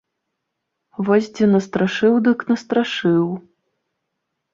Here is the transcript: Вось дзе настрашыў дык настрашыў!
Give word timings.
Вось 1.09 1.27
дзе 1.35 1.45
настрашыў 1.55 2.13
дык 2.29 2.39
настрашыў! 2.53 3.29